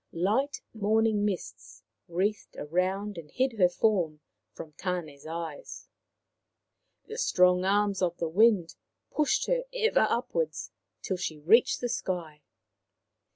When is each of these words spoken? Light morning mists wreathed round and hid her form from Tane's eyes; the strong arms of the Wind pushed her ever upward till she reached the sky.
Light 0.11 0.63
morning 0.73 1.23
mists 1.25 1.83
wreathed 2.07 2.57
round 2.71 3.19
and 3.19 3.29
hid 3.29 3.59
her 3.59 3.69
form 3.69 4.19
from 4.51 4.71
Tane's 4.73 5.27
eyes; 5.27 5.89
the 7.05 7.19
strong 7.19 7.63
arms 7.65 8.01
of 8.01 8.17
the 8.17 8.27
Wind 8.27 8.73
pushed 9.11 9.45
her 9.45 9.65
ever 9.71 10.07
upward 10.09 10.55
till 11.03 11.17
she 11.17 11.37
reached 11.37 11.81
the 11.81 11.87
sky. 11.89 12.41